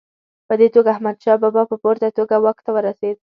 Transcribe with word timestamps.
په 0.47 0.53
دې 0.59 0.67
توګه 0.75 0.89
احمدشاه 0.91 1.41
بابا 1.43 1.63
په 1.71 1.75
پوره 1.81 2.09
توګه 2.17 2.35
واک 2.43 2.59
ته 2.65 2.71
ورسېد. 2.75 3.17